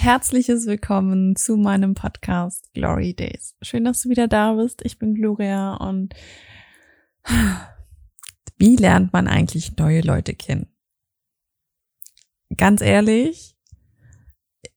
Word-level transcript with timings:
herzliches 0.00 0.66
Willkommen 0.66 1.34
zu 1.34 1.56
meinem 1.56 1.94
Podcast 1.94 2.72
Glory 2.72 3.14
Days. 3.14 3.56
Schön, 3.62 3.82
dass 3.82 4.02
du 4.02 4.08
wieder 4.08 4.28
da 4.28 4.52
bist. 4.52 4.80
Ich 4.84 5.00
bin 5.00 5.14
Gloria 5.14 5.74
und 5.74 6.14
wie 8.58 8.76
lernt 8.76 9.12
man 9.12 9.26
eigentlich 9.26 9.76
neue 9.76 10.02
Leute 10.02 10.34
kennen? 10.34 10.68
Ganz 12.56 12.80
ehrlich, 12.80 13.56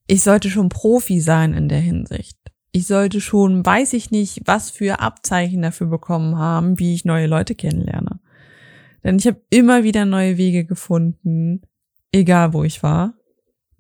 ich 0.08 0.24
sollte 0.24 0.50
schon 0.50 0.70
Profi 0.70 1.20
sein 1.22 1.54
in 1.54 1.70
der 1.70 1.82
Hinsicht. 1.82 2.40
Ich 2.72 2.88
sollte 2.88 3.22
schon, 3.22 3.64
weiß 3.64 3.94
ich 3.94 4.10
nicht, 4.10 4.42
was 4.46 4.72
für 4.72 5.02
Abzeichen 5.02 5.62
dafür 5.62 5.86
bekommen 5.86 6.40
haben, 6.40 6.80
wie 6.80 6.96
ich 6.96 7.06
neue 7.06 7.28
Leute 7.28 7.54
kennenlerne. 7.54 8.20
Denn 9.04 9.20
ich 9.20 9.28
habe 9.28 9.40
immer 9.52 9.84
wieder 9.84 10.06
neue 10.06 10.38
Wege 10.38 10.66
gefunden, 10.66 11.62
egal 12.12 12.54
wo 12.54 12.64
ich 12.64 12.82
war. 12.82 13.14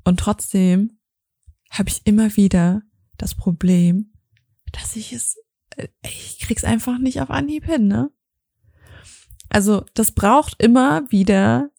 Und 0.03 0.19
trotzdem 0.19 1.00
habe 1.71 1.89
ich 1.89 2.05
immer 2.05 2.35
wieder 2.35 2.84
das 3.17 3.34
Problem, 3.34 4.13
dass 4.71 4.95
ich 4.95 5.13
es, 5.13 5.38
äh, 5.77 5.88
ich 6.03 6.39
krieg's 6.39 6.63
einfach 6.63 6.99
nicht 6.99 7.21
auf 7.21 7.31
Anhieb 7.31 7.66
hin, 7.66 7.88
ne? 7.88 8.11
Also, 9.49 9.85
das 9.95 10.11
braucht 10.11 10.61
immer 10.61 11.09
wieder 11.11 11.71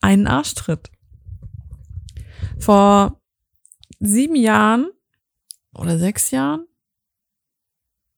einen 0.00 0.26
Arschtritt. 0.26 0.90
Vor 2.58 3.20
sieben 4.00 4.36
Jahren 4.36 4.90
oder 5.74 5.98
sechs 5.98 6.30
Jahren? 6.30 6.66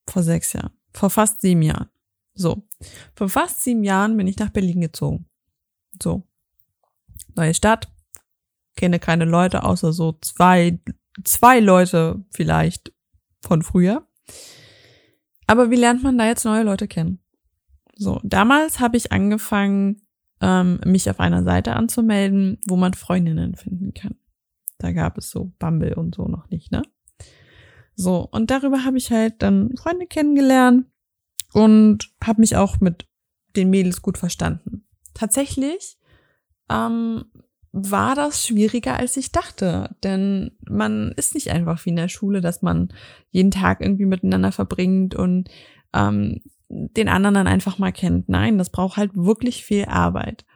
Vor 0.08 0.22
sechs 0.22 0.52
Jahren. 0.52 0.70
Vor 0.92 1.10
fast 1.10 1.40
sieben 1.40 1.62
Jahren. 1.62 1.88
So. 2.34 2.68
Vor 3.14 3.28
fast 3.28 3.62
sieben 3.62 3.82
Jahren 3.82 4.16
bin 4.16 4.26
ich 4.26 4.38
nach 4.38 4.50
Berlin 4.50 4.80
gezogen. 4.80 5.28
So. 6.00 6.22
Neue 7.34 7.54
Stadt, 7.54 7.90
kenne 8.76 8.98
keine 8.98 9.24
Leute, 9.24 9.64
außer 9.64 9.92
so 9.92 10.16
zwei, 10.20 10.78
zwei 11.24 11.60
Leute 11.60 12.24
vielleicht 12.30 12.92
von 13.40 13.62
früher. 13.62 14.06
Aber 15.46 15.70
wie 15.70 15.76
lernt 15.76 16.02
man 16.02 16.18
da 16.18 16.26
jetzt 16.26 16.44
neue 16.44 16.62
Leute 16.62 16.88
kennen? 16.88 17.20
So, 17.96 18.20
damals 18.22 18.80
habe 18.80 18.96
ich 18.96 19.12
angefangen, 19.12 20.02
ähm, 20.40 20.80
mich 20.84 21.08
auf 21.08 21.20
einer 21.20 21.44
Seite 21.44 21.74
anzumelden, 21.74 22.58
wo 22.66 22.76
man 22.76 22.94
Freundinnen 22.94 23.54
finden 23.54 23.94
kann. 23.94 24.16
Da 24.78 24.92
gab 24.92 25.16
es 25.16 25.30
so 25.30 25.52
Bumble 25.58 25.94
und 25.94 26.14
so 26.14 26.26
noch 26.26 26.50
nicht, 26.50 26.70
ne? 26.70 26.82
So, 27.94 28.28
und 28.30 28.50
darüber 28.50 28.84
habe 28.84 28.98
ich 28.98 29.10
halt 29.10 29.40
dann 29.40 29.74
Freunde 29.76 30.06
kennengelernt 30.06 30.86
und 31.54 32.12
habe 32.22 32.42
mich 32.42 32.56
auch 32.56 32.80
mit 32.80 33.08
den 33.56 33.70
Mädels 33.70 34.02
gut 34.02 34.18
verstanden. 34.18 34.86
Tatsächlich 35.14 35.96
ähm, 36.70 37.24
war 37.78 38.14
das 38.14 38.46
schwieriger, 38.46 38.96
als 38.96 39.16
ich 39.18 39.32
dachte. 39.32 39.94
Denn 40.02 40.52
man 40.66 41.12
ist 41.12 41.34
nicht 41.34 41.50
einfach 41.50 41.84
wie 41.84 41.90
in 41.90 41.96
der 41.96 42.08
Schule, 42.08 42.40
dass 42.40 42.62
man 42.62 42.88
jeden 43.30 43.50
Tag 43.50 43.82
irgendwie 43.82 44.06
miteinander 44.06 44.50
verbringt 44.50 45.14
und 45.14 45.50
ähm, 45.92 46.40
den 46.68 47.08
anderen 47.08 47.34
dann 47.34 47.46
einfach 47.46 47.78
mal 47.78 47.92
kennt. 47.92 48.28
Nein, 48.30 48.56
das 48.56 48.70
braucht 48.70 48.96
halt 48.96 49.10
wirklich 49.14 49.64
viel 49.64 49.84
Arbeit. 49.84 50.46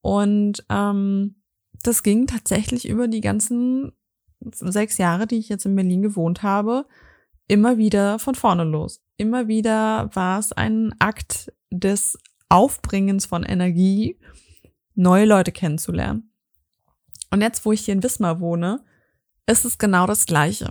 Und 0.00 0.64
ähm, 0.70 1.42
das 1.82 2.02
ging 2.02 2.26
tatsächlich 2.26 2.88
über 2.88 3.06
die 3.06 3.20
ganzen 3.20 3.92
sechs 4.50 4.98
Jahre, 4.98 5.26
die 5.26 5.38
ich 5.38 5.50
jetzt 5.50 5.66
in 5.66 5.76
Berlin 5.76 6.02
gewohnt 6.02 6.42
habe, 6.42 6.86
immer 7.48 7.76
wieder 7.76 8.18
von 8.18 8.34
vorne 8.34 8.64
los. 8.64 9.04
Immer 9.18 9.46
wieder 9.46 10.10
war 10.14 10.38
es 10.38 10.52
ein 10.52 10.94
Akt 10.98 11.52
des 11.70 12.18
Aufbringens 12.48 13.26
von 13.26 13.44
Energie, 13.44 14.18
neue 14.94 15.26
Leute 15.26 15.52
kennenzulernen. 15.52 16.31
Und 17.32 17.40
jetzt, 17.40 17.64
wo 17.64 17.72
ich 17.72 17.86
hier 17.86 17.94
in 17.94 18.02
Wismar 18.02 18.40
wohne, 18.40 18.84
ist 19.46 19.64
es 19.64 19.78
genau 19.78 20.06
das 20.06 20.26
Gleiche. 20.26 20.70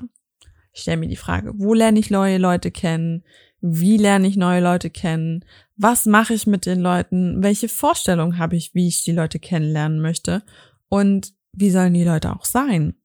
Ich 0.73 0.83
stelle 0.83 0.97
mir 0.97 1.07
die 1.07 1.15
Frage, 1.15 1.53
wo 1.55 1.73
lerne 1.73 1.99
ich 1.99 2.11
neue 2.11 2.37
Leute 2.37 2.69
kennen? 2.69 3.23
Wie 3.61 3.97
lerne 3.97 4.27
ich 4.27 4.37
neue 4.37 4.61
Leute 4.61 4.91
kennen? 4.91 5.43
Was 5.75 6.05
mache 6.05 6.35
ich 6.35 6.45
mit 6.45 6.67
den 6.67 6.79
Leuten? 6.79 7.41
Welche 7.41 7.67
Vorstellung 7.67 8.37
habe 8.37 8.55
ich, 8.55 8.75
wie 8.75 8.87
ich 8.87 9.03
die 9.03 9.11
Leute 9.11 9.39
kennenlernen 9.39 10.01
möchte? 10.01 10.43
Und 10.87 11.33
wie 11.51 11.71
sollen 11.71 11.95
die 11.95 12.03
Leute 12.03 12.31
auch 12.31 12.45
sein? 12.45 12.95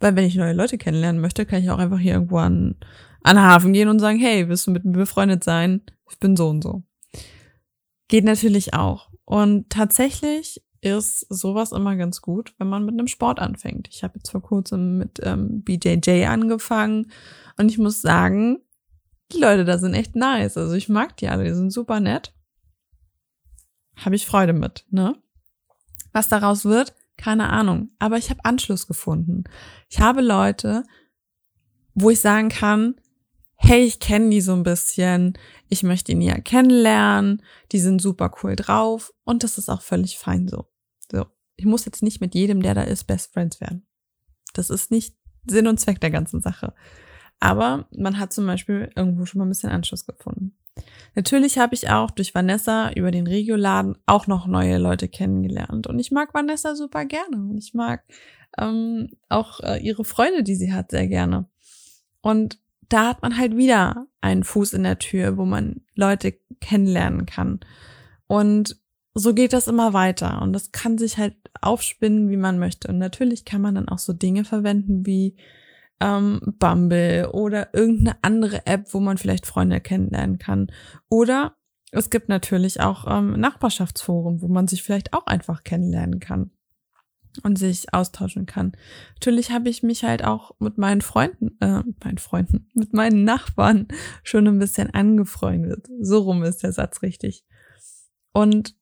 Weil 0.00 0.16
wenn 0.16 0.24
ich 0.24 0.34
neue 0.34 0.52
Leute 0.52 0.76
kennenlernen 0.76 1.20
möchte, 1.20 1.46
kann 1.46 1.62
ich 1.62 1.70
auch 1.70 1.78
einfach 1.78 2.00
hier 2.00 2.14
irgendwo 2.14 2.38
an, 2.38 2.74
an 3.22 3.40
Hafen 3.40 3.74
gehen 3.74 3.88
und 3.88 4.00
sagen, 4.00 4.18
hey, 4.18 4.48
willst 4.48 4.66
du 4.66 4.72
mit 4.72 4.84
mir 4.84 4.92
befreundet 4.92 5.44
sein? 5.44 5.82
Ich 6.10 6.18
bin 6.18 6.36
so 6.36 6.48
und 6.48 6.62
so. 6.62 6.82
Geht 8.08 8.24
natürlich 8.24 8.74
auch. 8.74 9.10
Und 9.24 9.70
tatsächlich 9.70 10.65
ist 10.86 11.20
sowas 11.28 11.72
immer 11.72 11.96
ganz 11.96 12.20
gut, 12.20 12.54
wenn 12.58 12.68
man 12.68 12.84
mit 12.84 12.94
einem 12.94 13.08
Sport 13.08 13.38
anfängt. 13.38 13.88
Ich 13.90 14.02
habe 14.02 14.14
jetzt 14.16 14.30
vor 14.30 14.42
kurzem 14.42 14.98
mit 14.98 15.20
ähm, 15.22 15.62
BJJ 15.62 16.26
angefangen 16.26 17.10
und 17.56 17.70
ich 17.70 17.78
muss 17.78 18.02
sagen, 18.02 18.58
die 19.32 19.38
Leute 19.38 19.64
da 19.64 19.78
sind 19.78 19.94
echt 19.94 20.14
nice. 20.14 20.56
Also 20.56 20.74
ich 20.74 20.88
mag 20.88 21.16
die 21.16 21.28
alle, 21.28 21.44
die 21.44 21.54
sind 21.54 21.72
super 21.72 22.00
nett. 22.00 22.32
Habe 23.96 24.16
ich 24.16 24.26
Freude 24.26 24.52
mit, 24.52 24.84
ne? 24.90 25.16
Was 26.12 26.28
daraus 26.28 26.64
wird, 26.64 26.94
keine 27.16 27.48
Ahnung. 27.48 27.90
Aber 27.98 28.18
ich 28.18 28.30
habe 28.30 28.44
Anschluss 28.44 28.86
gefunden. 28.86 29.44
Ich 29.88 30.00
habe 30.00 30.20
Leute, 30.20 30.84
wo 31.94 32.10
ich 32.10 32.20
sagen 32.20 32.50
kann, 32.50 32.96
hey, 33.56 33.82
ich 33.82 34.00
kenne 34.00 34.30
die 34.30 34.42
so 34.42 34.52
ein 34.52 34.62
bisschen, 34.62 35.38
ich 35.68 35.82
möchte 35.82 36.12
ihn 36.12 36.20
ja 36.20 36.38
kennenlernen, 36.38 37.42
die 37.72 37.80
sind 37.80 38.00
super 38.00 38.32
cool 38.42 38.54
drauf 38.54 39.12
und 39.24 39.42
das 39.42 39.58
ist 39.58 39.70
auch 39.70 39.80
völlig 39.80 40.18
fein 40.18 40.46
so. 40.46 40.66
Ich 41.56 41.64
muss 41.64 41.84
jetzt 41.84 42.02
nicht 42.02 42.20
mit 42.20 42.34
jedem, 42.34 42.62
der 42.62 42.74
da 42.74 42.82
ist, 42.82 43.04
Best 43.04 43.32
Friends 43.32 43.60
werden. 43.60 43.86
Das 44.52 44.70
ist 44.70 44.90
nicht 44.90 45.16
Sinn 45.46 45.66
und 45.66 45.78
Zweck 45.78 46.00
der 46.00 46.10
ganzen 46.10 46.40
Sache. 46.40 46.74
Aber 47.40 47.86
man 47.96 48.18
hat 48.18 48.32
zum 48.32 48.46
Beispiel 48.46 48.90
irgendwo 48.96 49.26
schon 49.26 49.38
mal 49.38 49.46
ein 49.46 49.50
bisschen 49.50 49.70
Anschluss 49.70 50.06
gefunden. 50.06 50.56
Natürlich 51.14 51.58
habe 51.58 51.74
ich 51.74 51.88
auch 51.88 52.10
durch 52.10 52.34
Vanessa 52.34 52.90
über 52.92 53.10
den 53.10 53.26
Regioladen 53.26 53.96
auch 54.06 54.26
noch 54.26 54.46
neue 54.46 54.78
Leute 54.78 55.08
kennengelernt. 55.08 55.86
Und 55.86 55.98
ich 55.98 56.10
mag 56.10 56.34
Vanessa 56.34 56.74
super 56.74 57.04
gerne. 57.04 57.36
Und 57.36 57.58
ich 57.58 57.72
mag 57.72 58.04
ähm, 58.58 59.10
auch 59.28 59.60
äh, 59.60 59.78
ihre 59.78 60.04
Freude, 60.04 60.42
die 60.42 60.54
sie 60.54 60.72
hat, 60.72 60.90
sehr 60.90 61.08
gerne. 61.08 61.46
Und 62.20 62.58
da 62.88 63.08
hat 63.08 63.22
man 63.22 63.36
halt 63.36 63.56
wieder 63.56 64.06
einen 64.20 64.44
Fuß 64.44 64.74
in 64.74 64.82
der 64.82 64.98
Tür, 64.98 65.36
wo 65.36 65.44
man 65.44 65.82
Leute 65.94 66.34
kennenlernen 66.60 67.26
kann. 67.26 67.60
Und 68.26 68.78
so 69.18 69.32
geht 69.32 69.54
das 69.54 69.66
immer 69.66 69.94
weiter 69.94 70.42
und 70.42 70.52
das 70.52 70.72
kann 70.72 70.98
sich 70.98 71.16
halt 71.16 71.34
aufspinnen, 71.62 72.28
wie 72.28 72.36
man 72.36 72.58
möchte. 72.58 72.88
Und 72.88 72.98
natürlich 72.98 73.46
kann 73.46 73.62
man 73.62 73.74
dann 73.74 73.88
auch 73.88 73.98
so 73.98 74.12
Dinge 74.12 74.44
verwenden 74.44 75.06
wie 75.06 75.36
ähm, 76.00 76.40
Bumble 76.58 77.30
oder 77.32 77.72
irgendeine 77.72 78.18
andere 78.20 78.66
App, 78.66 78.92
wo 78.92 79.00
man 79.00 79.16
vielleicht 79.16 79.46
Freunde 79.46 79.80
kennenlernen 79.80 80.38
kann. 80.38 80.70
Oder 81.08 81.56
es 81.92 82.10
gibt 82.10 82.28
natürlich 82.28 82.80
auch 82.80 83.06
ähm, 83.08 83.40
Nachbarschaftsforen, 83.40 84.42
wo 84.42 84.48
man 84.48 84.68
sich 84.68 84.82
vielleicht 84.82 85.14
auch 85.14 85.26
einfach 85.26 85.64
kennenlernen 85.64 86.20
kann 86.20 86.50
und 87.42 87.58
sich 87.58 87.94
austauschen 87.94 88.44
kann. 88.44 88.72
Natürlich 89.14 89.50
habe 89.50 89.70
ich 89.70 89.82
mich 89.82 90.04
halt 90.04 90.24
auch 90.24 90.52
mit 90.58 90.76
meinen 90.76 91.00
Freunden, 91.00 91.56
äh, 91.60 91.82
meinen 92.04 92.18
Freunden, 92.18 92.68
mit 92.74 92.92
meinen 92.92 93.24
Nachbarn 93.24 93.88
schon 94.22 94.46
ein 94.46 94.58
bisschen 94.58 94.92
angefreundet. 94.92 95.86
So 96.00 96.18
rum 96.18 96.42
ist 96.42 96.62
der 96.62 96.72
Satz 96.72 97.00
richtig. 97.00 97.46
Und 98.34 98.74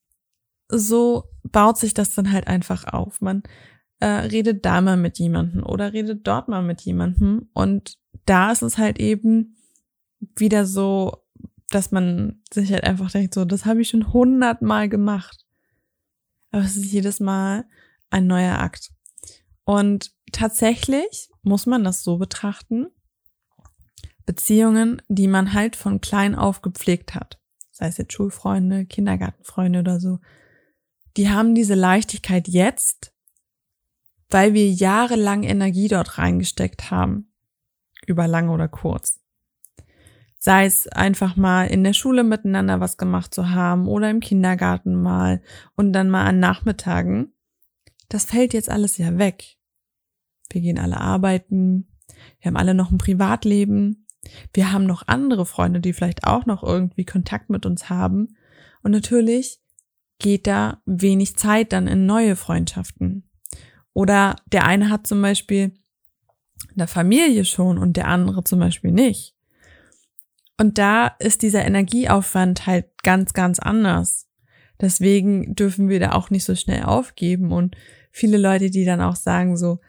so 0.69 1.25
baut 1.43 1.79
sich 1.79 1.95
das 1.95 2.15
dann 2.15 2.33
halt 2.33 2.47
einfach 2.47 2.85
auf. 2.85 3.21
Man 3.21 3.43
äh, 4.01 4.07
redet 4.07 4.65
da 4.65 4.81
mal 4.81 4.97
mit 4.97 5.19
jemandem 5.19 5.65
oder 5.65 5.93
redet 5.93 6.27
dort 6.27 6.49
mal 6.49 6.63
mit 6.63 6.81
jemandem 6.83 7.49
und 7.53 7.99
da 8.27 8.53
ist 8.53 8.63
es 8.63 8.79
halt 8.79 8.99
eben 8.99 9.57
wieder 10.37 10.67
so, 10.67 11.25
dass 11.71 11.91
man 11.91 12.43
sich 12.53 12.73
halt 12.73 12.85
einfach 12.85 13.11
denkt, 13.11 13.35
so, 13.35 13.45
das 13.45 13.67
habe 13.67 13.83
ich 13.83 13.89
schon 13.89 14.13
hundertmal 14.13 14.89
gemacht. 14.89 15.45
Aber 16.51 16.63
es 16.63 16.77
ist 16.77 16.93
jedes 16.93 17.21
Mal 17.21 17.65
ein 18.11 18.27
neuer 18.27 18.59
Akt. 18.59 18.93
Und 19.65 20.13
tatsächlich 20.33 21.29
muss 21.43 21.67
man 21.67 21.85
das 21.85 22.03
so 22.03 22.17
betrachten, 22.17 22.87
Beziehungen, 24.27 25.03
die 25.09 25.29
man 25.29 25.53
halt 25.53 25.77
von 25.77 26.01
klein 26.01 26.35
auf 26.35 26.63
gepflegt 26.63 27.15
hat, 27.15 27.39
sei 27.71 27.89
es 27.89 27.99
jetzt 27.99 28.13
Schulfreunde, 28.13 28.87
Kindergartenfreunde 28.87 29.81
oder 29.81 30.01
so, 30.01 30.19
die 31.17 31.31
haben 31.31 31.55
diese 31.55 31.75
Leichtigkeit 31.75 32.49
jetzt, 32.49 33.13
weil 34.31 34.55
wir 34.55 34.71
jahrelang 34.71 35.43
Energie 35.43 35.89
dort 35.89 36.19
reingesteckt 36.19 36.91
haben. 36.91 37.31
Über 38.07 38.27
lang 38.27 38.49
oder 38.49 38.69
kurz. 38.69 39.21
Sei 40.39 40.67
es 40.67 40.89
einfach 40.89 41.37
mal 41.37 41.69
in 41.69 41.85
der 41.85 41.95
Schule 41.95 42.23
miteinander 42.23 42.81
was 42.81 42.99
gemacht 42.99 43.33
zu 43.33 43.51
haben 43.51 43.89
oder 43.89 44.11
im 44.11 44.21
Kindergarten 44.21 44.95
mal 44.95 45.41
und 45.75 45.93
dann 45.93 46.11
mal 46.11 46.27
an 46.27 46.39
Nachmittagen. 46.39 47.33
Das 48.11 48.27
fällt 48.27 48.53
jetzt 48.53 48.69
alles 48.69 48.99
ja 48.99 49.17
weg. 49.17 49.57
Wir 50.51 50.61
gehen 50.61 50.79
alle 50.79 51.01
arbeiten. 51.01 51.89
Wir 52.41 52.51
haben 52.51 52.57
alle 52.57 52.75
noch 52.75 52.91
ein 52.91 52.99
Privatleben. 52.99 54.07
Wir 54.53 54.73
haben 54.73 54.85
noch 54.85 55.07
andere 55.07 55.47
Freunde, 55.47 55.81
die 55.81 55.95
vielleicht 55.95 56.25
auch 56.25 56.45
noch 56.45 56.63
irgendwie 56.63 57.05
Kontakt 57.05 57.49
mit 57.49 57.65
uns 57.65 57.89
haben. 57.89 58.37
Und 58.83 58.91
natürlich 58.91 59.64
geht 60.19 60.47
da 60.47 60.81
wenig 60.87 61.37
Zeit 61.37 61.73
dann 61.73 61.87
in 61.87 62.07
neue 62.07 62.37
Freundschaften. 62.37 63.29
Oder 63.93 64.37
der 64.53 64.65
eine 64.67 64.91
hat 64.91 65.07
zum 65.07 65.23
Beispiel 65.23 65.73
der 66.75 66.89
Familie 66.89 67.45
schon 67.45 67.79
und 67.79 67.97
der 67.97 68.09
andere 68.09 68.45
zum 68.45 68.59
Beispiel 68.59 68.91
nicht. 68.91 69.35
Und 70.59 70.79
da 70.79 71.09
ist 71.19 71.43
dieser 71.43 71.65
Energieaufwand 71.65 72.67
halt 72.67 72.87
ganz, 73.03 73.33
ganz 73.33 73.59
anders. 73.59 74.29
Deswegen 74.81 75.55
dürfen 75.55 75.89
wir 75.89 76.01
da 76.01 76.13
auch 76.13 76.31
nicht 76.31 76.45
so 76.45 76.55
schnell 76.55 76.85
aufgeben. 76.85 77.53
Und 77.53 77.77
viele 78.11 78.39
Leute, 78.39 78.71
die 78.71 78.85
dann 78.85 79.01
auch 79.01 79.17
sagen 79.17 79.57
so, 79.57 79.81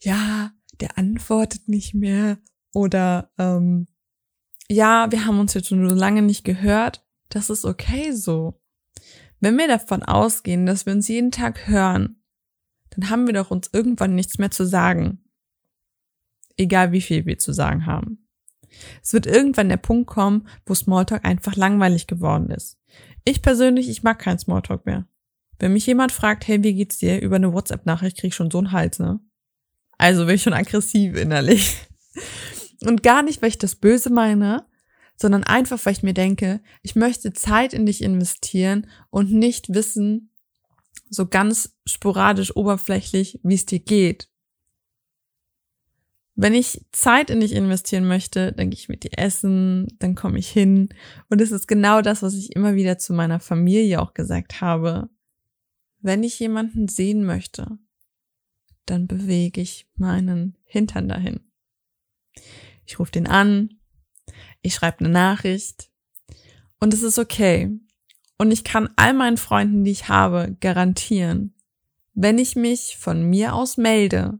ja, 0.00 0.52
der 0.80 0.98
antwortet 0.98 1.68
nicht 1.68 1.94
mehr 1.94 2.38
oder 2.72 3.30
ähm, 3.38 3.86
ja, 4.68 5.10
wir 5.10 5.24
haben 5.24 5.38
uns 5.38 5.54
jetzt 5.54 5.68
schon 5.68 5.88
so 5.88 5.94
lange 5.94 6.22
nicht 6.22 6.44
gehört. 6.44 7.04
Das 7.28 7.50
ist 7.50 7.64
okay 7.64 8.12
so. 8.12 8.60
Wenn 9.40 9.58
wir 9.58 9.68
davon 9.68 10.02
ausgehen, 10.02 10.66
dass 10.66 10.86
wir 10.86 10.92
uns 10.92 11.08
jeden 11.08 11.30
Tag 11.30 11.66
hören, 11.68 12.22
dann 12.90 13.10
haben 13.10 13.26
wir 13.26 13.34
doch 13.34 13.50
uns 13.50 13.70
irgendwann 13.72 14.14
nichts 14.14 14.38
mehr 14.38 14.50
zu 14.50 14.66
sagen. 14.66 15.24
Egal 16.56 16.92
wie 16.92 17.00
viel 17.00 17.26
wir 17.26 17.38
zu 17.38 17.52
sagen 17.52 17.86
haben. 17.86 18.28
Es 19.02 19.12
wird 19.12 19.26
irgendwann 19.26 19.68
der 19.68 19.76
Punkt 19.76 20.08
kommen, 20.08 20.48
wo 20.66 20.74
Smalltalk 20.74 21.24
einfach 21.24 21.56
langweilig 21.56 22.06
geworden 22.06 22.50
ist. 22.50 22.78
Ich 23.24 23.42
persönlich, 23.42 23.88
ich 23.88 24.02
mag 24.02 24.18
keinen 24.18 24.38
Smalltalk 24.38 24.86
mehr. 24.86 25.06
Wenn 25.58 25.72
mich 25.72 25.86
jemand 25.86 26.12
fragt, 26.12 26.46
hey, 26.46 26.62
wie 26.62 26.74
geht's 26.74 26.98
dir, 26.98 27.20
über 27.20 27.36
eine 27.36 27.52
WhatsApp-Nachricht 27.52 28.18
krieg 28.18 28.28
ich 28.28 28.34
schon 28.34 28.50
so 28.50 28.58
einen 28.58 28.72
Hals, 28.72 28.98
ne? 28.98 29.20
Also 29.98 30.26
bin 30.26 30.34
ich 30.34 30.42
schon 30.42 30.52
aggressiv 30.52 31.16
innerlich. 31.16 31.76
Und 32.84 33.02
gar 33.02 33.22
nicht, 33.22 33.40
weil 33.40 33.48
ich 33.50 33.58
das 33.58 33.76
Böse 33.76 34.10
meine, 34.10 34.66
sondern 35.16 35.44
einfach, 35.44 35.84
weil 35.84 35.92
ich 35.92 36.02
mir 36.02 36.14
denke, 36.14 36.60
ich 36.82 36.96
möchte 36.96 37.32
Zeit 37.32 37.72
in 37.72 37.86
dich 37.86 38.02
investieren 38.02 38.88
und 39.10 39.32
nicht 39.32 39.72
wissen, 39.72 40.30
so 41.08 41.26
ganz 41.26 41.76
sporadisch, 41.86 42.56
oberflächlich, 42.56 43.40
wie 43.42 43.54
es 43.54 43.66
dir 43.66 43.78
geht. 43.78 44.28
Wenn 46.36 46.54
ich 46.54 46.84
Zeit 46.90 47.30
in 47.30 47.38
dich 47.38 47.52
investieren 47.52 48.08
möchte, 48.08 48.52
dann 48.52 48.70
gehe 48.70 48.78
ich 48.78 48.88
mit 48.88 49.04
dir 49.04 49.16
essen, 49.16 49.86
dann 50.00 50.16
komme 50.16 50.38
ich 50.38 50.48
hin. 50.48 50.88
Und 51.28 51.40
es 51.40 51.52
ist 51.52 51.68
genau 51.68 52.02
das, 52.02 52.22
was 52.22 52.34
ich 52.34 52.56
immer 52.56 52.74
wieder 52.74 52.98
zu 52.98 53.12
meiner 53.12 53.38
Familie 53.38 54.02
auch 54.02 54.14
gesagt 54.14 54.60
habe. 54.60 55.08
Wenn 56.00 56.24
ich 56.24 56.40
jemanden 56.40 56.88
sehen 56.88 57.24
möchte, 57.24 57.78
dann 58.84 59.06
bewege 59.06 59.60
ich 59.60 59.86
meinen 59.94 60.56
Hintern 60.64 61.08
dahin. 61.08 61.40
Ich 62.84 62.98
rufe 62.98 63.12
den 63.12 63.28
an, 63.28 63.78
ich 64.62 64.74
schreibe 64.74 65.00
eine 65.00 65.10
Nachricht 65.10 65.90
und 66.80 66.94
es 66.94 67.02
ist 67.02 67.18
okay. 67.18 67.70
Und 68.36 68.50
ich 68.50 68.64
kann 68.64 68.88
all 68.96 69.14
meinen 69.14 69.36
Freunden, 69.36 69.84
die 69.84 69.92
ich 69.92 70.08
habe, 70.08 70.56
garantieren, 70.60 71.54
wenn 72.14 72.38
ich 72.38 72.56
mich 72.56 72.96
von 72.98 73.28
mir 73.28 73.54
aus 73.54 73.76
melde, 73.76 74.38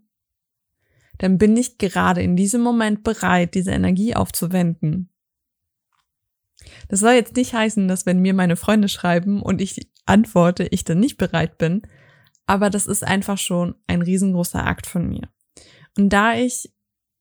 dann 1.19 1.39
bin 1.39 1.57
ich 1.57 1.79
gerade 1.79 2.23
in 2.23 2.37
diesem 2.37 2.61
Moment 2.61 3.05
bereit, 3.05 3.55
diese 3.55 3.71
Energie 3.71 4.15
aufzuwenden. 4.15 5.11
Das 6.89 7.01
soll 7.01 7.13
jetzt 7.13 7.37
nicht 7.37 7.55
heißen, 7.55 7.89
dass 7.89 8.07
wenn 8.07 8.21
mir 8.21 8.35
meine 8.35 8.57
Freunde 8.57 8.89
schreiben 8.89 9.43
und 9.43 9.61
ich 9.61 9.89
antworte, 10.07 10.65
ich 10.65 10.85
dann 10.85 11.01
nicht 11.01 11.17
bereit 11.17 11.59
bin, 11.59 11.83
aber 12.47 12.71
das 12.71 12.87
ist 12.87 13.05
einfach 13.05 13.39
schon 13.39 13.75
ein 13.87 14.03
riesengroßer 14.03 14.65
Akt 14.65 14.87
von 14.87 15.09
mir. 15.09 15.29
Und 15.97 16.11
da 16.11 16.35
ich 16.35 16.74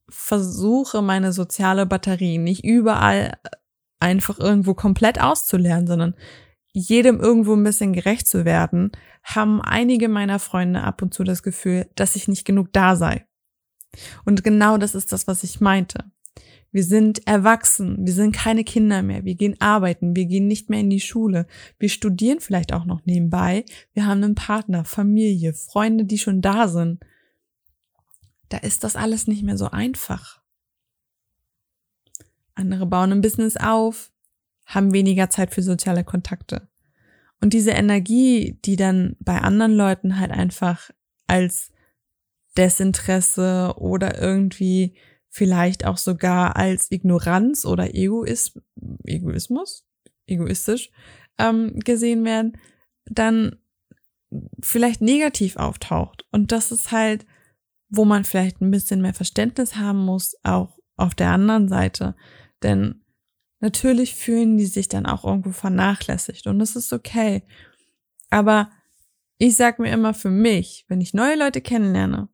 versuche, 0.10 1.02
meine 1.02 1.34
soziale 1.34 1.86
Batterie 1.86 2.38
nicht 2.38 2.64
überall 2.64 3.38
einfach 4.00 4.40
irgendwo 4.40 4.74
komplett 4.74 5.22
auszulernen, 5.22 5.88
sondern 5.88 6.16
jedem 6.74 7.20
irgendwo 7.20 7.54
ein 7.54 7.64
bisschen 7.64 7.94
gerecht 7.94 8.28
zu 8.28 8.46
werden, 8.46 8.92
haben 9.24 9.62
einige 9.62 10.10
meiner 10.10 10.40
Freunde 10.40 10.82
ab 10.82 11.02
und 11.02 11.14
zu 11.14 11.24
das 11.24 11.44
Gefühl, 11.44 11.88
dass 11.96 12.16
ich 12.16 12.28
nicht 12.28 12.46
genug 12.46 12.74
da 12.74 12.96
sei. 12.96 13.26
Und 14.26 14.44
genau 14.44 14.78
das 14.78 14.96
ist 14.96 15.12
das, 15.12 15.28
was 15.28 15.44
ich 15.44 15.62
meinte. 15.62 16.12
Wir 16.72 16.84
sind 16.84 17.28
erwachsen, 17.28 17.98
wir 18.00 18.14
sind 18.14 18.36
keine 18.36 18.64
Kinder 18.64 19.04
mehr, 19.04 19.24
wir 19.24 19.36
gehen 19.36 19.56
arbeiten, 19.60 20.16
wir 20.16 20.26
gehen 20.26 20.48
nicht 20.48 20.72
mehr 20.72 20.80
in 20.80 20.90
die 20.90 21.00
Schule, 21.00 21.46
wir 21.78 21.90
studieren 21.90 22.40
vielleicht 22.40 22.74
auch 22.74 22.86
noch 22.86 23.06
nebenbei, 23.06 23.64
wir 23.94 24.08
haben 24.08 24.24
einen 24.24 24.34
Partner, 24.34 24.84
Familie, 24.84 25.54
Freunde, 25.54 26.06
die 26.06 26.18
schon 26.18 26.42
da 26.42 26.68
sind. 26.68 27.06
Da 28.54 28.60
ist 28.60 28.84
das 28.84 28.96
alles 28.96 29.26
nicht 29.26 29.42
mehr 29.42 29.58
so 29.58 29.72
einfach. 29.72 30.40
Andere 32.54 32.86
bauen 32.86 33.12
ein 33.12 33.22
Business 33.22 33.58
auf, 33.58 34.12
haben 34.68 34.94
weniger 34.94 35.32
Zeit 35.32 35.52
für 35.52 35.64
soziale 35.64 36.04
Kontakte. 36.04 36.68
Und 37.42 37.54
diese 37.54 37.72
Energie, 37.72 38.60
die 38.64 38.76
dann 38.76 39.16
bei 39.20 39.42
anderen 39.42 39.74
Leuten 39.74 40.20
halt 40.20 40.30
einfach 40.30 40.92
als 41.26 41.72
Desinteresse 42.56 43.74
oder 43.78 44.22
irgendwie 44.22 45.00
vielleicht 45.30 45.84
auch 45.88 45.98
sogar 45.98 46.56
als 46.56 46.92
Ignoranz 46.92 47.66
oder 47.66 47.96
Egoism, 47.96 48.60
Egoismus, 49.04 49.84
egoistisch 50.28 50.92
ähm, 51.40 51.80
gesehen 51.80 52.24
werden, 52.24 52.56
dann 53.06 53.56
vielleicht 54.62 55.02
negativ 55.02 55.56
auftaucht. 55.56 56.28
Und 56.32 56.52
das 56.52 56.72
ist 56.72 56.92
halt, 56.92 57.26
wo 57.96 58.06
man 58.06 58.26
vielleicht 58.26 58.60
ein 58.60 58.72
bisschen 58.72 59.02
mehr 59.04 59.14
Verständnis 59.14 59.76
haben 59.76 60.04
muss, 60.04 60.36
auch 60.42 60.80
auf 60.96 61.14
der 61.14 61.30
anderen 61.30 61.68
Seite. 61.68 62.16
Denn 62.64 63.04
natürlich 63.60 64.16
fühlen 64.16 64.58
die 64.58 64.66
sich 64.66 64.88
dann 64.88 65.06
auch 65.06 65.24
irgendwo 65.24 65.52
vernachlässigt 65.52 66.48
und 66.48 66.58
das 66.58 66.76
ist 66.76 66.92
okay. 66.92 67.44
Aber 68.32 68.72
ich 69.38 69.56
sag 69.56 69.78
mir 69.78 69.92
immer 69.92 70.16
für 70.16 70.32
mich, 70.32 70.86
wenn 70.88 71.02
ich 71.02 71.14
neue 71.14 71.38
Leute 71.38 71.62
kennenlerne, 71.62 72.30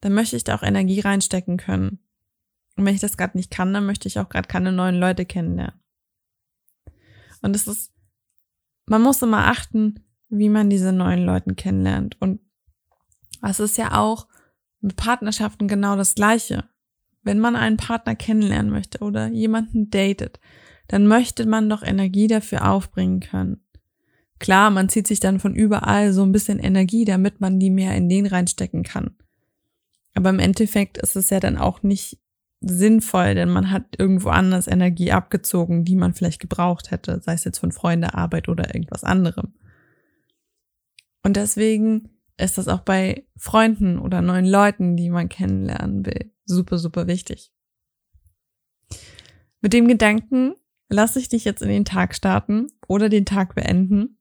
dann 0.00 0.14
möchte 0.14 0.34
ich 0.34 0.42
da 0.42 0.56
auch 0.56 0.64
Energie 0.64 0.98
reinstecken 0.98 1.58
können. 1.58 2.00
Und 2.76 2.84
wenn 2.84 2.94
ich 2.94 3.00
das 3.00 3.16
gerade 3.16 3.36
nicht 3.36 3.52
kann, 3.52 3.72
dann 3.72 3.86
möchte 3.86 4.08
ich 4.08 4.18
auch 4.18 4.28
gerade 4.28 4.48
keine 4.48 4.72
neuen 4.72 4.96
Leute 4.96 5.26
kennenlernen. 5.26 5.80
Und 7.40 7.54
es 7.54 7.68
ist, 7.68 7.92
man 8.86 9.02
muss 9.02 9.22
immer 9.22 9.46
achten, 9.46 10.04
wie 10.28 10.48
man 10.48 10.70
diese 10.70 10.92
neuen 10.92 11.24
Leute 11.24 11.54
kennenlernt. 11.54 12.20
Und 12.20 12.40
es 13.42 13.60
ist 13.60 13.78
ja 13.78 13.96
auch 13.98 14.27
mit 14.80 14.96
Partnerschaften 14.96 15.68
genau 15.68 15.96
das 15.96 16.14
Gleiche. 16.14 16.64
Wenn 17.22 17.38
man 17.38 17.56
einen 17.56 17.76
Partner 17.76 18.14
kennenlernen 18.14 18.70
möchte 18.70 19.00
oder 19.00 19.28
jemanden 19.28 19.90
datet, 19.90 20.40
dann 20.86 21.06
möchte 21.06 21.46
man 21.46 21.68
doch 21.68 21.82
Energie 21.82 22.26
dafür 22.26 22.70
aufbringen 22.70 23.20
können. 23.20 23.60
Klar, 24.38 24.70
man 24.70 24.88
zieht 24.88 25.08
sich 25.08 25.20
dann 25.20 25.40
von 25.40 25.54
überall 25.54 26.12
so 26.12 26.22
ein 26.22 26.32
bisschen 26.32 26.60
Energie, 26.60 27.04
damit 27.04 27.40
man 27.40 27.58
die 27.58 27.70
mehr 27.70 27.96
in 27.96 28.08
den 28.08 28.26
reinstecken 28.26 28.84
kann. 28.84 29.16
Aber 30.14 30.30
im 30.30 30.38
Endeffekt 30.38 30.98
ist 30.98 31.16
es 31.16 31.30
ja 31.30 31.40
dann 31.40 31.58
auch 31.58 31.82
nicht 31.82 32.18
sinnvoll, 32.60 33.34
denn 33.34 33.50
man 33.50 33.70
hat 33.70 33.98
irgendwo 33.98 34.30
anders 34.30 34.66
Energie 34.66 35.12
abgezogen, 35.12 35.84
die 35.84 35.96
man 35.96 36.14
vielleicht 36.14 36.40
gebraucht 36.40 36.90
hätte, 36.90 37.20
sei 37.20 37.34
es 37.34 37.44
jetzt 37.44 37.58
von 37.58 37.72
Freunde, 37.72 38.14
Arbeit 38.14 38.48
oder 38.48 38.74
irgendwas 38.74 39.04
anderem. 39.04 39.52
Und 41.22 41.36
deswegen 41.36 42.08
ist 42.38 42.58
das 42.58 42.68
auch 42.68 42.80
bei 42.80 43.26
Freunden 43.36 43.98
oder 43.98 44.22
neuen 44.22 44.46
Leuten, 44.46 44.96
die 44.96 45.10
man 45.10 45.28
kennenlernen 45.28 46.06
will, 46.06 46.32
super, 46.44 46.78
super 46.78 47.06
wichtig. 47.06 47.52
Mit 49.60 49.72
dem 49.72 49.88
Gedanken 49.88 50.54
lasse 50.88 51.18
ich 51.18 51.28
dich 51.28 51.44
jetzt 51.44 51.62
in 51.62 51.68
den 51.68 51.84
Tag 51.84 52.14
starten 52.14 52.68
oder 52.86 53.08
den 53.08 53.26
Tag 53.26 53.54
beenden, 53.54 54.20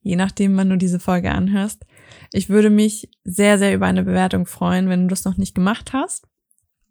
je 0.00 0.16
nachdem, 0.16 0.56
wann 0.56 0.70
du 0.70 0.78
diese 0.78 0.98
Folge 0.98 1.30
anhörst. 1.30 1.84
Ich 2.32 2.48
würde 2.48 2.70
mich 2.70 3.10
sehr, 3.22 3.58
sehr 3.58 3.74
über 3.74 3.86
eine 3.86 4.02
Bewertung 4.02 4.46
freuen, 4.46 4.88
wenn 4.88 5.02
du 5.02 5.08
das 5.08 5.24
noch 5.24 5.36
nicht 5.36 5.54
gemacht 5.54 5.92
hast 5.92 6.26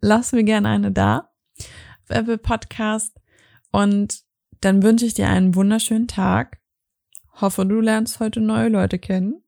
lass 0.03 0.33
mir 0.33 0.43
gerne 0.43 0.69
eine 0.69 0.91
da 0.91 1.31
auf 2.03 2.09
Apple 2.09 2.37
Podcast. 2.37 3.19
Und 3.71 4.21
dann 4.61 4.83
wünsche 4.83 5.05
ich 5.05 5.13
dir 5.13 5.29
einen 5.29 5.55
wunderschönen 5.55 6.07
Tag. 6.07 6.59
Hoffe, 7.41 7.65
du 7.65 7.79
lernst 7.79 8.19
heute 8.19 8.41
neue 8.41 8.69
Leute 8.69 8.99
kennen. 8.99 9.42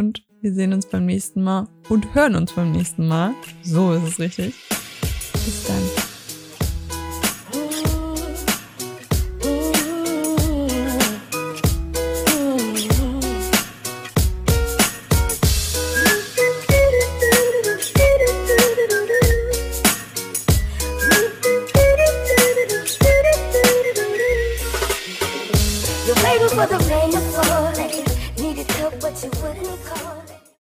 Und 0.00 0.24
wir 0.40 0.54
sehen 0.54 0.72
uns 0.72 0.86
beim 0.86 1.04
nächsten 1.04 1.42
Mal 1.42 1.68
und 1.90 2.14
hören 2.14 2.34
uns 2.34 2.54
beim 2.54 2.72
nächsten 2.72 3.06
Mal. 3.06 3.34
So 3.62 3.92
ist 3.92 4.04
es 4.04 4.18
richtig. 4.18 4.54
Bis 5.34 5.64
dann. 5.66 5.99